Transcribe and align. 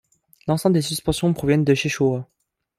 L'ensemble 0.47 0.73
des 0.73 0.81
suspensions 0.81 1.31
proviennent 1.31 1.63
de 1.63 1.75
chez 1.75 1.87
Showa. 1.87 2.27